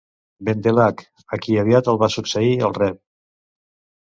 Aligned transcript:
Bendelack, 0.47 1.03
a 1.37 1.39
qui 1.43 1.57
aviat 1.65 1.91
el 1.93 2.01
va 2.05 2.09
succeir 2.15 2.57
el 2.71 2.75
Rev. 2.81 2.99